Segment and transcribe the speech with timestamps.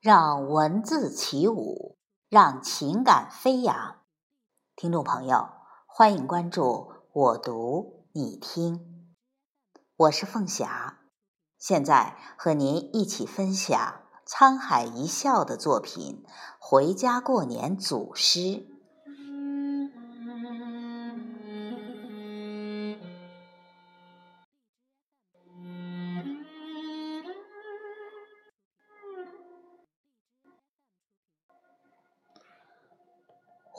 [0.00, 3.96] 让文字起舞，让情感飞扬。
[4.76, 5.48] 听众朋友，
[5.86, 9.12] 欢迎关注我读你听，
[9.96, 11.00] 我是凤霞，
[11.58, 16.24] 现在和您一起分享沧海一笑的作品
[16.60, 18.38] 《回家过年组诗》。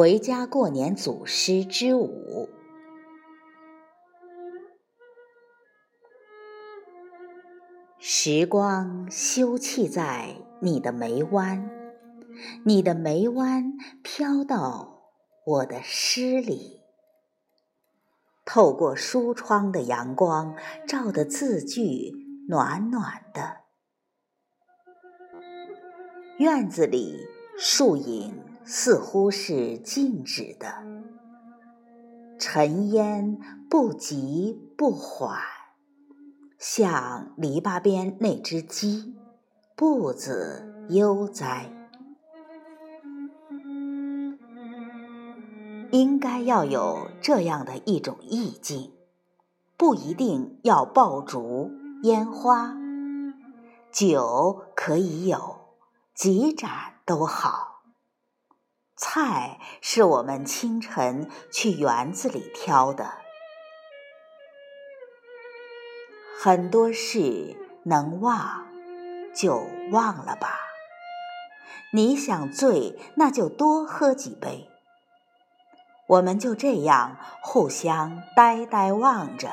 [0.00, 2.48] 回家过年组诗之五。
[7.98, 11.70] 时光休憩在你的眉弯，
[12.64, 15.02] 你的眉弯飘到
[15.44, 16.80] 我的诗里，
[18.46, 20.56] 透过书窗的阳光，
[20.88, 22.14] 照的字句
[22.48, 23.58] 暖暖的。
[26.38, 27.18] 院子里
[27.58, 28.49] 树影。
[28.72, 30.72] 似乎是静止的，
[32.38, 33.36] 尘烟
[33.68, 35.40] 不急不缓，
[36.56, 39.16] 像篱笆边那只鸡，
[39.74, 41.68] 步子悠哉。
[45.90, 48.92] 应该要有这样的一种意境，
[49.76, 51.72] 不一定要爆竹
[52.04, 52.76] 烟花，
[53.90, 55.74] 酒可以有，
[56.14, 56.70] 几盏
[57.04, 57.69] 都好。
[59.02, 63.14] 菜是我们清晨去园子里挑的，
[66.38, 68.66] 很多事能忘
[69.34, 70.60] 就忘了吧。
[71.94, 74.68] 你想醉，那就多喝几杯。
[76.06, 79.50] 我们就这样互相呆呆望着。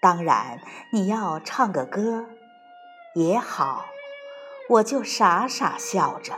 [0.00, 2.24] 当然，你要唱个歌
[3.14, 3.84] 也好，
[4.70, 6.32] 我就傻傻笑着。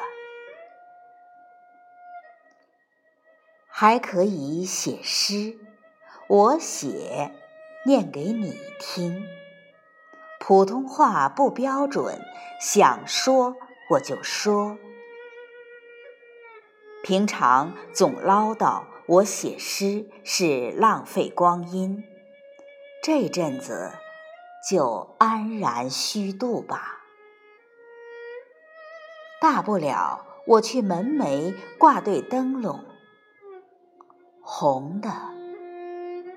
[3.83, 5.56] 还可以写诗，
[6.28, 7.32] 我写，
[7.87, 9.25] 念给你听。
[10.38, 12.21] 普通话不标准，
[12.60, 13.56] 想说
[13.93, 14.77] 我就说。
[17.03, 22.05] 平常总唠叨我写诗是浪费光阴，
[23.03, 23.93] 这阵子
[24.69, 27.00] 就安然虚度吧。
[29.41, 32.84] 大不了我去门楣挂对灯笼。
[34.53, 35.09] 红的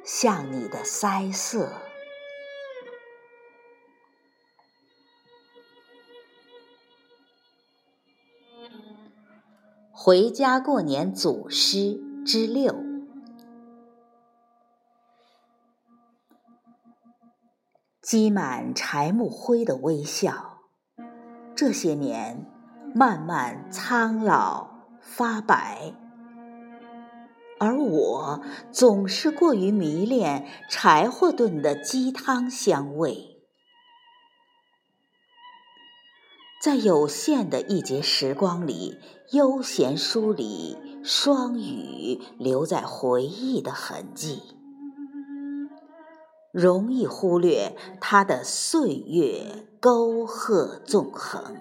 [0.05, 1.73] 像你的腮色。
[9.91, 12.75] 回家过年组诗之六，
[17.99, 20.59] 积满柴木灰的微笑，
[21.55, 22.45] 这些年
[22.93, 24.69] 慢慢苍老
[25.01, 26.02] 发白。
[27.63, 28.41] 而我
[28.73, 33.37] 总是过于迷恋柴火炖的鸡汤香味，
[36.61, 38.97] 在有限的一节时光里，
[39.31, 44.41] 悠闲梳理霜雨留在回忆的痕迹，
[46.51, 51.55] 容易忽略它的岁月沟壑纵横。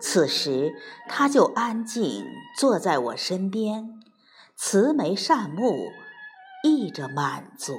[0.00, 0.72] 此时，
[1.08, 2.24] 他就安静
[2.56, 4.03] 坐在我身边。
[4.56, 5.90] 慈眉善目，
[6.62, 7.74] 溢着满足。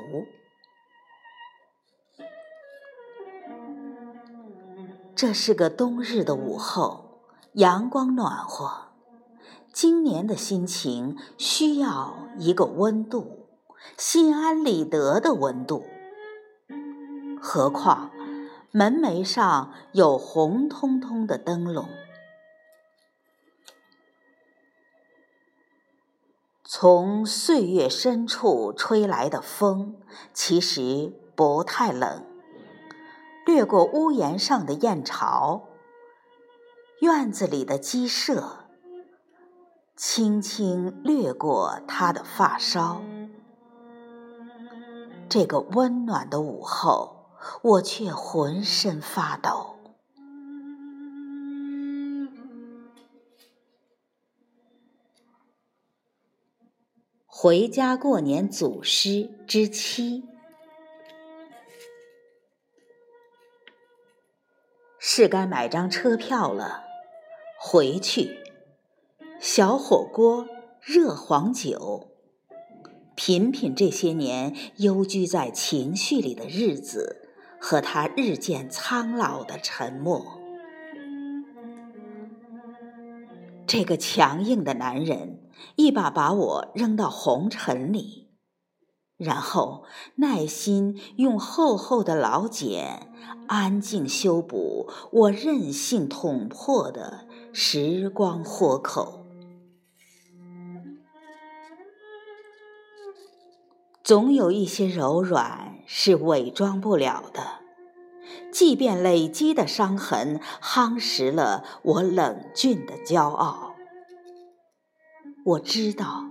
[5.16, 7.22] 这是个冬日的午后，
[7.53, 8.90] 阳光暖和。
[9.72, 13.47] 今年的心情需要一个温度，
[13.97, 15.85] 心安理得的温度。
[17.41, 18.12] 何况
[18.72, 21.88] 门楣上有红彤彤的灯笼。
[26.78, 29.96] 从岁月深处吹来的风，
[30.34, 32.25] 其实不太冷。
[33.46, 35.70] 掠过屋檐上的燕巢，
[36.99, 38.66] 院子里的鸡舍，
[39.96, 43.02] 轻轻掠过他的发梢。
[45.29, 47.29] 这个温暖的午后，
[47.61, 49.65] 我却浑身发抖。
[57.37, 60.23] 回家过年祖师之七，
[64.97, 66.85] 是该买张车票了。
[67.59, 68.40] 回去，
[69.41, 70.47] 小火锅，
[70.79, 72.08] 热黄酒，
[73.16, 80.40] 品品这些年幽居在情绪里的日子和他日渐苍老的沉默。
[83.67, 88.29] 这个强硬的男人一把把我扔到红尘里，
[89.17, 89.85] 然后
[90.16, 93.12] 耐心用厚厚的老茧
[93.47, 99.26] 安静修补我任性捅破的时光豁口。
[104.03, 107.65] 总有一些柔软是伪装不了的，
[108.55, 113.75] 即便累积的伤痕夯实了我冷峻的骄傲。
[115.43, 116.28] 我知道，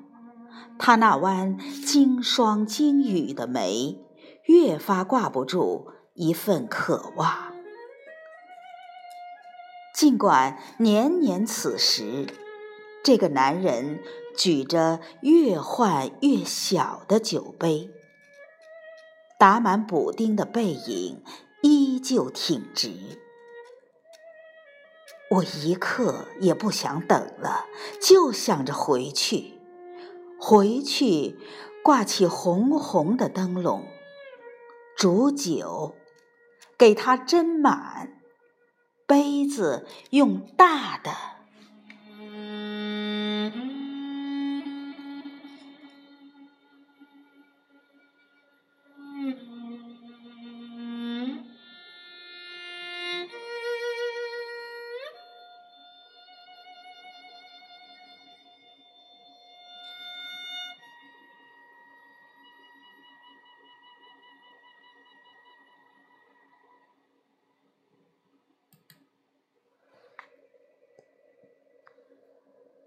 [0.78, 3.98] 他那弯经霜经雨的眉，
[4.46, 7.52] 越发挂不住一份渴望。
[9.94, 12.26] 尽管年年此时，
[13.04, 14.00] 这个男人。
[14.36, 17.88] 举着越换越小的酒杯，
[19.38, 21.22] 打满补丁的背影
[22.04, 22.92] 就挺直。
[25.30, 27.64] 我一刻也不想等了，
[28.00, 29.58] 就想着回去，
[30.38, 31.38] 回去
[31.82, 33.88] 挂起红红的灯笼，
[34.96, 35.96] 煮酒，
[36.76, 38.20] 给他斟满，
[39.06, 41.33] 杯子用大的。